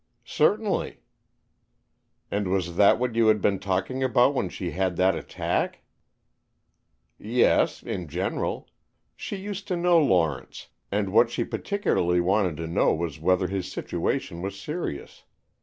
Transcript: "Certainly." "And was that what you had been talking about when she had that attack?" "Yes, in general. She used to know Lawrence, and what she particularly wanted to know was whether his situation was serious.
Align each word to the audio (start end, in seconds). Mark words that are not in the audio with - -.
"Certainly." 0.25 1.01
"And 2.31 2.47
was 2.47 2.75
that 2.75 2.97
what 2.97 3.13
you 3.13 3.27
had 3.27 3.39
been 3.39 3.59
talking 3.59 4.01
about 4.03 4.33
when 4.33 4.49
she 4.49 4.71
had 4.71 4.95
that 4.95 5.13
attack?" 5.15 5.83
"Yes, 7.19 7.83
in 7.83 8.07
general. 8.07 8.67
She 9.15 9.35
used 9.35 9.67
to 9.67 9.77
know 9.77 9.99
Lawrence, 9.99 10.69
and 10.91 11.13
what 11.13 11.29
she 11.29 11.43
particularly 11.43 12.19
wanted 12.19 12.57
to 12.57 12.65
know 12.67 12.91
was 12.95 13.19
whether 13.19 13.45
his 13.47 13.71
situation 13.71 14.41
was 14.41 14.59
serious. 14.59 15.23